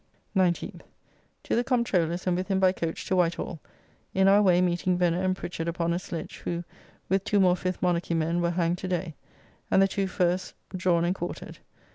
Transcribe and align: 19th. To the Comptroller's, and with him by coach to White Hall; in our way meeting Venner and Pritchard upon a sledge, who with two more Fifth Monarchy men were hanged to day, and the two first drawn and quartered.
19th. 0.35 0.81
To 1.43 1.55
the 1.55 1.63
Comptroller's, 1.63 2.25
and 2.25 2.35
with 2.35 2.47
him 2.47 2.59
by 2.59 2.71
coach 2.71 3.05
to 3.05 3.15
White 3.15 3.35
Hall; 3.35 3.59
in 4.15 4.27
our 4.27 4.41
way 4.41 4.59
meeting 4.59 4.97
Venner 4.97 5.21
and 5.21 5.35
Pritchard 5.35 5.67
upon 5.67 5.93
a 5.93 5.99
sledge, 5.99 6.39
who 6.39 6.63
with 7.07 7.23
two 7.23 7.39
more 7.39 7.55
Fifth 7.55 7.83
Monarchy 7.83 8.15
men 8.15 8.41
were 8.41 8.49
hanged 8.49 8.79
to 8.79 8.87
day, 8.87 9.13
and 9.69 9.79
the 9.79 9.87
two 9.87 10.07
first 10.07 10.55
drawn 10.75 11.05
and 11.05 11.13
quartered. 11.13 11.59